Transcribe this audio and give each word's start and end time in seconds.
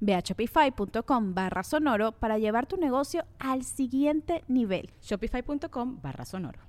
Ve 0.00 0.14
a 0.14 0.20
shopify.com 0.20 1.34
barra 1.34 1.62
sonoro 1.62 2.12
para 2.12 2.38
llevar 2.38 2.66
tu 2.66 2.76
negocio 2.76 3.24
al 3.38 3.64
siguiente 3.64 4.44
nivel. 4.48 4.90
Shopify.com 5.02 6.00
barra 6.02 6.24
sonoro. 6.24 6.60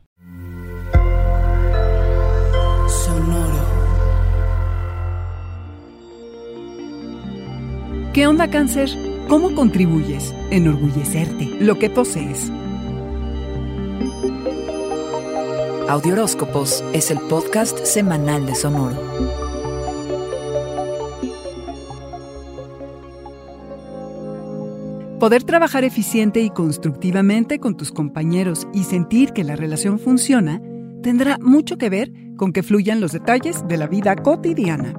Sonoro. 2.87 3.89
¿Qué 8.13 8.25
onda 8.25 8.49
cáncer? 8.49 8.89
¿Cómo 9.29 9.53
contribuyes? 9.53 10.33
Enorgullecerte, 10.49 11.45
lo 11.59 11.77
que 11.77 11.89
posees. 11.89 12.51
Audioróscopos 15.87 16.83
es 16.93 17.11
el 17.11 17.19
podcast 17.19 17.83
semanal 17.85 18.45
de 18.45 18.55
Sonoro. 18.55 19.48
Poder 25.19 25.43
trabajar 25.43 25.83
eficiente 25.83 26.39
y 26.39 26.49
constructivamente 26.49 27.59
con 27.59 27.75
tus 27.75 27.91
compañeros 27.91 28.69
y 28.73 28.85
sentir 28.85 29.33
que 29.33 29.43
la 29.43 29.57
relación 29.57 29.99
funciona 29.99 30.61
tendrá 31.03 31.37
mucho 31.39 31.77
que 31.77 31.89
ver 31.89 32.13
con 32.37 32.53
que 32.53 32.63
fluyan 32.63 33.01
los 33.01 33.11
detalles 33.11 33.67
de 33.67 33.75
la 33.75 33.87
vida 33.87 34.15
cotidiana. 34.15 34.93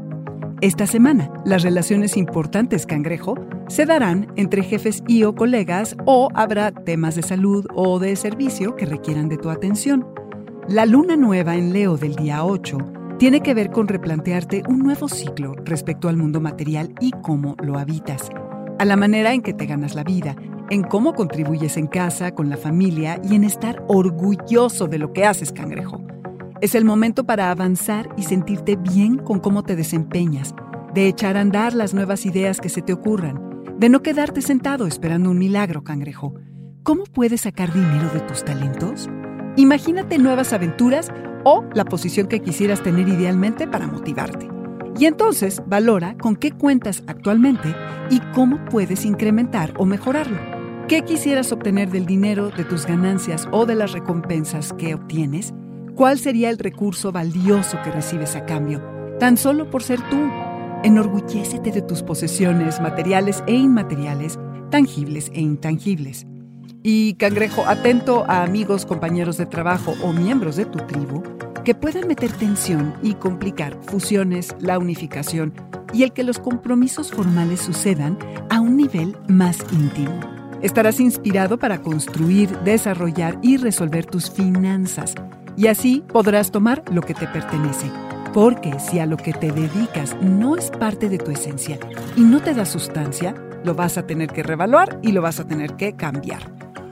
Esta 0.60 0.86
semana, 0.86 1.32
las 1.46 1.62
relaciones 1.62 2.18
importantes 2.18 2.84
cangrejo 2.84 3.34
se 3.68 3.86
darán 3.86 4.30
entre 4.36 4.62
jefes 4.62 5.02
y 5.08 5.22
o 5.22 5.34
colegas 5.34 5.96
o 6.04 6.28
habrá 6.34 6.70
temas 6.70 7.14
de 7.14 7.22
salud 7.22 7.64
o 7.74 7.98
de 7.98 8.14
servicio 8.14 8.76
que 8.76 8.84
requieran 8.84 9.30
de 9.30 9.38
tu 9.38 9.48
atención. 9.48 10.06
La 10.68 10.84
luna 10.84 11.16
nueva 11.16 11.56
en 11.56 11.72
Leo 11.72 11.96
del 11.96 12.14
día 12.16 12.44
8 12.44 12.76
tiene 13.18 13.40
que 13.40 13.54
ver 13.54 13.70
con 13.70 13.88
replantearte 13.88 14.64
un 14.68 14.80
nuevo 14.80 15.08
ciclo 15.08 15.54
respecto 15.64 16.10
al 16.10 16.18
mundo 16.18 16.42
material 16.42 16.94
y 17.00 17.10
cómo 17.22 17.56
lo 17.62 17.78
habitas 17.78 18.30
a 18.80 18.86
la 18.86 18.96
manera 18.96 19.34
en 19.34 19.42
que 19.42 19.52
te 19.52 19.66
ganas 19.66 19.94
la 19.94 20.04
vida, 20.04 20.36
en 20.70 20.82
cómo 20.84 21.12
contribuyes 21.12 21.76
en 21.76 21.86
casa, 21.86 22.34
con 22.34 22.48
la 22.48 22.56
familia 22.56 23.20
y 23.22 23.34
en 23.34 23.44
estar 23.44 23.84
orgulloso 23.88 24.86
de 24.86 24.96
lo 24.96 25.12
que 25.12 25.26
haces, 25.26 25.52
cangrejo. 25.52 26.02
Es 26.62 26.74
el 26.74 26.86
momento 26.86 27.24
para 27.24 27.50
avanzar 27.50 28.08
y 28.16 28.22
sentirte 28.22 28.76
bien 28.76 29.18
con 29.18 29.38
cómo 29.38 29.64
te 29.64 29.76
desempeñas, 29.76 30.54
de 30.94 31.08
echar 31.08 31.36
a 31.36 31.42
andar 31.42 31.74
las 31.74 31.92
nuevas 31.92 32.24
ideas 32.24 32.58
que 32.58 32.70
se 32.70 32.80
te 32.80 32.94
ocurran, 32.94 33.38
de 33.78 33.90
no 33.90 34.00
quedarte 34.00 34.40
sentado 34.40 34.86
esperando 34.86 35.30
un 35.30 35.38
milagro, 35.38 35.84
cangrejo. 35.84 36.32
¿Cómo 36.82 37.04
puedes 37.04 37.42
sacar 37.42 37.74
dinero 37.74 38.08
de 38.14 38.20
tus 38.20 38.46
talentos? 38.46 39.10
Imagínate 39.56 40.16
nuevas 40.16 40.54
aventuras 40.54 41.12
o 41.44 41.66
la 41.74 41.84
posición 41.84 42.28
que 42.28 42.40
quisieras 42.40 42.82
tener 42.82 43.10
idealmente 43.10 43.68
para 43.68 43.86
motivarte. 43.86 44.49
Y 45.00 45.06
entonces 45.06 45.62
valora 45.66 46.14
con 46.18 46.36
qué 46.36 46.52
cuentas 46.52 47.02
actualmente 47.06 47.74
y 48.10 48.20
cómo 48.34 48.62
puedes 48.66 49.06
incrementar 49.06 49.72
o 49.78 49.86
mejorarlo. 49.86 50.36
¿Qué 50.88 51.06
quisieras 51.06 51.52
obtener 51.52 51.90
del 51.90 52.04
dinero, 52.04 52.50
de 52.50 52.64
tus 52.64 52.84
ganancias 52.84 53.48
o 53.50 53.64
de 53.64 53.76
las 53.76 53.92
recompensas 53.92 54.74
que 54.74 54.92
obtienes? 54.92 55.54
¿Cuál 55.94 56.18
sería 56.18 56.50
el 56.50 56.58
recurso 56.58 57.12
valioso 57.12 57.78
que 57.82 57.90
recibes 57.90 58.36
a 58.36 58.44
cambio? 58.44 58.82
Tan 59.18 59.38
solo 59.38 59.70
por 59.70 59.82
ser 59.82 60.02
tú. 60.10 60.30
Enorgullécete 60.84 61.72
de 61.72 61.80
tus 61.80 62.02
posesiones 62.02 62.78
materiales 62.78 63.42
e 63.46 63.54
inmateriales, 63.54 64.38
tangibles 64.70 65.30
e 65.32 65.40
intangibles. 65.40 66.26
Y 66.82 67.14
cangrejo, 67.14 67.64
atento 67.66 68.26
a 68.28 68.42
amigos, 68.42 68.84
compañeros 68.84 69.38
de 69.38 69.46
trabajo 69.46 69.94
o 70.02 70.12
miembros 70.12 70.56
de 70.56 70.66
tu 70.66 70.78
tribu 70.80 71.22
que 71.70 71.74
puedan 71.76 72.08
meter 72.08 72.32
tensión 72.32 72.94
y 73.00 73.14
complicar 73.14 73.78
fusiones, 73.82 74.56
la 74.58 74.76
unificación 74.76 75.54
y 75.92 76.02
el 76.02 76.12
que 76.12 76.24
los 76.24 76.40
compromisos 76.40 77.12
formales 77.12 77.60
sucedan 77.60 78.18
a 78.48 78.60
un 78.60 78.76
nivel 78.76 79.16
más 79.28 79.58
íntimo. 79.70 80.18
Estarás 80.62 80.98
inspirado 80.98 81.60
para 81.60 81.80
construir, 81.80 82.50
desarrollar 82.64 83.38
y 83.40 83.56
resolver 83.56 84.04
tus 84.04 84.32
finanzas 84.32 85.14
y 85.56 85.68
así 85.68 86.02
podrás 86.08 86.50
tomar 86.50 86.82
lo 86.90 87.02
que 87.02 87.14
te 87.14 87.28
pertenece. 87.28 87.86
Porque 88.34 88.80
si 88.80 88.98
a 88.98 89.06
lo 89.06 89.16
que 89.16 89.32
te 89.32 89.52
dedicas 89.52 90.16
no 90.20 90.56
es 90.56 90.72
parte 90.72 91.08
de 91.08 91.18
tu 91.18 91.30
esencia 91.30 91.78
y 92.16 92.22
no 92.22 92.40
te 92.40 92.52
da 92.52 92.64
sustancia, 92.64 93.32
lo 93.62 93.76
vas 93.76 93.96
a 93.96 94.08
tener 94.08 94.30
que 94.30 94.42
revaluar 94.42 94.98
y 95.02 95.12
lo 95.12 95.22
vas 95.22 95.38
a 95.38 95.46
tener 95.46 95.74
que 95.74 95.92
cambiar. 95.92 96.42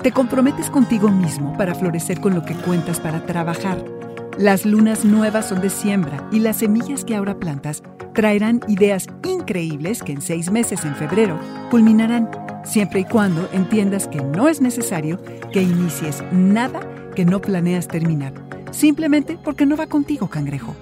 Te 0.04 0.12
comprometes 0.12 0.70
contigo 0.70 1.08
mismo 1.08 1.56
para 1.58 1.74
florecer 1.74 2.20
con 2.20 2.36
lo 2.36 2.44
que 2.44 2.54
cuentas 2.54 3.00
para 3.00 3.26
trabajar 3.26 3.97
las 4.38 4.64
lunas 4.64 5.04
nuevas 5.04 5.48
son 5.48 5.60
de 5.60 5.68
siembra 5.68 6.28
y 6.30 6.38
las 6.38 6.58
semillas 6.58 7.04
que 7.04 7.16
ahora 7.16 7.38
plantas 7.38 7.82
traerán 8.14 8.60
ideas 8.68 9.08
increíbles 9.24 10.02
que 10.02 10.12
en 10.12 10.22
seis 10.22 10.50
meses 10.50 10.84
en 10.84 10.94
febrero 10.94 11.38
culminarán, 11.70 12.30
siempre 12.64 13.00
y 13.00 13.04
cuando 13.04 13.48
entiendas 13.52 14.06
que 14.06 14.22
no 14.22 14.48
es 14.48 14.60
necesario 14.60 15.20
que 15.52 15.62
inicies 15.62 16.22
nada 16.30 16.80
que 17.16 17.24
no 17.24 17.40
planeas 17.40 17.88
terminar, 17.88 18.32
simplemente 18.70 19.36
porque 19.42 19.66
no 19.66 19.76
va 19.76 19.88
contigo, 19.88 20.28
cangrejo. 20.28 20.74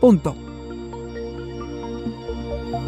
Punto. 0.00 0.34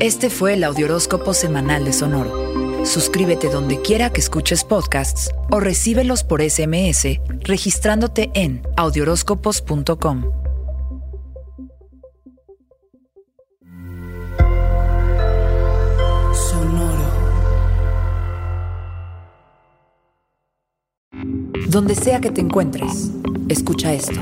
Este 0.01 0.31
fue 0.31 0.55
el 0.55 0.65
Audioróscopo 0.65 1.35
Semanal 1.35 1.85
de 1.85 1.93
Sonoro. 1.93 2.64
Suscríbete 2.85 3.49
donde 3.49 3.81
quiera 3.81 4.11
que 4.11 4.21
escuches 4.21 4.63
podcasts 4.63 5.31
o 5.51 5.59
recíbelos 5.59 6.23
por 6.23 6.43
SMS 6.43 7.19
registrándote 7.41 8.31
en 8.35 8.63
audioróscopos.com. 8.77 10.25
Sonoro. 16.35 17.05
Donde 21.69 21.95
sea 21.95 22.21
que 22.21 22.31
te 22.31 22.43
encuentres, 22.43 23.11
escucha 23.49 23.95
esto. 23.95 24.21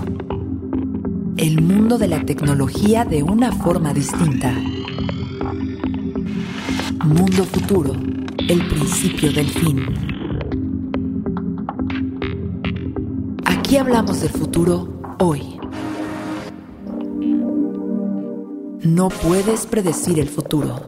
El 1.36 1.60
mundo 1.60 1.98
de 1.98 2.06
la 2.06 2.24
tecnología 2.24 3.04
de 3.04 3.24
una 3.24 3.50
forma 3.50 3.92
distinta. 3.92 4.54
Mundo 7.04 7.44
futuro 7.44 8.11
el 8.48 8.66
principio 8.66 9.32
del 9.32 9.48
fin. 9.48 9.86
Aquí 13.44 13.76
hablamos 13.76 14.20
del 14.20 14.30
futuro 14.30 15.16
hoy. 15.18 15.60
No 18.82 19.08
puedes 19.10 19.66
predecir 19.66 20.18
el 20.18 20.28
futuro, 20.28 20.86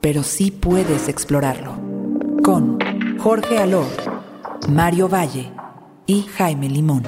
pero 0.00 0.22
sí 0.22 0.50
puedes 0.50 1.08
explorarlo. 1.08 1.74
Con 2.42 2.78
Jorge 3.18 3.58
Alor, 3.58 3.86
Mario 4.68 5.08
Valle 5.08 5.50
y 6.06 6.22
Jaime 6.22 6.68
Limón. 6.68 7.02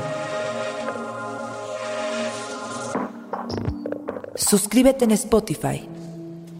Suscríbete 4.34 5.06
en 5.06 5.12
Spotify 5.12 5.88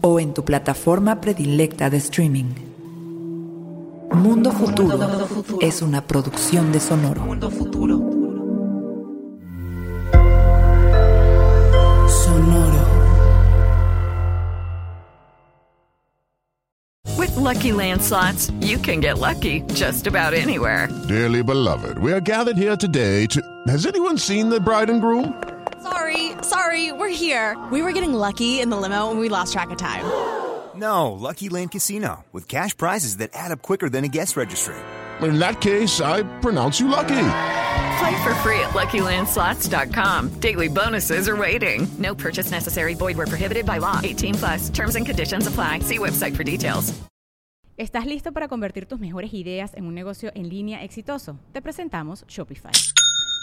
o 0.01 0.19
en 0.19 0.33
tu 0.33 0.43
plataforma 0.43 1.21
predilecta 1.21 1.89
de 1.89 1.97
streaming. 1.97 2.66
Mundo 4.13 4.51
Futuro 4.51 4.99
es 5.61 5.81
una 5.81 6.01
producción 6.01 6.71
de 6.71 6.79
Sonoro. 6.79 7.21
Mundo 7.21 7.49
Futuro. 7.49 7.97
Sonoro. 12.07 12.85
With 17.17 17.35
lucky 17.35 17.71
Land 17.71 18.01
slots, 18.01 18.51
you 18.61 18.77
can 18.77 18.99
get 18.99 19.19
lucky 19.19 19.61
just 19.73 20.07
about 20.07 20.33
anywhere. 20.33 20.87
Dearly 21.07 21.43
beloved, 21.43 21.97
we 21.99 22.11
are 22.13 22.21
gathered 22.21 22.57
here 22.57 22.77
today 22.77 23.27
to. 23.27 23.41
Has 23.67 23.85
anyone 23.85 24.17
seen 24.17 24.49
the 24.49 24.59
bride 24.59 24.89
and 24.89 25.01
groom? 25.01 25.33
Sorry, 25.81 26.31
sorry, 26.41 26.91
we're 26.91 27.09
here. 27.09 27.57
We 27.71 27.81
were 27.81 27.91
getting 27.91 28.13
lucky 28.13 28.61
in 28.61 28.69
the 28.69 28.77
limo 28.77 29.11
and 29.11 29.19
we 29.19 29.29
lost 29.29 29.53
track 29.53 29.69
of 29.69 29.77
time. 29.77 30.05
No, 30.77 31.11
Lucky 31.13 31.49
Land 31.49 31.71
Casino, 31.71 32.23
with 32.31 32.47
cash 32.47 32.77
prizes 32.77 33.17
that 33.17 33.31
add 33.33 33.51
up 33.51 33.61
quicker 33.61 33.89
than 33.89 34.03
a 34.03 34.07
guest 34.07 34.37
registry. 34.37 34.75
In 35.21 35.39
that 35.39 35.61
case, 35.61 36.01
I 36.01 36.21
pronounce 36.41 36.79
you 36.79 36.87
lucky. 36.87 37.29
Play 37.99 38.23
for 38.23 38.35
free 38.43 38.59
at 38.59 38.73
LuckyLandSlots.com. 38.75 40.39
Daily 40.39 40.67
bonuses 40.67 41.27
are 41.27 41.35
waiting. 41.35 41.87
No 41.97 42.13
purchase 42.13 42.51
necessary. 42.51 42.93
Void 42.93 43.17
where 43.17 43.25
prohibited 43.25 43.65
by 43.65 43.79
law. 43.79 43.99
18 44.03 44.35
plus. 44.35 44.69
Terms 44.69 44.95
and 44.95 45.05
conditions 45.05 45.47
apply. 45.47 45.79
See 45.79 45.97
website 45.97 46.35
for 46.35 46.43
details. 46.43 46.93
¿Estás 47.77 48.07
listo 48.07 48.31
para 48.31 48.47
convertir 48.47 48.87
tus 48.87 48.99
mejores 48.99 49.33
ideas 49.33 49.75
en 49.75 49.85
un 49.85 49.93
negocio 49.93 50.31
en 50.33 50.49
línea 50.49 50.83
exitoso? 50.83 51.37
Te 51.53 51.61
presentamos 51.61 52.25
Shopify. 52.27 52.71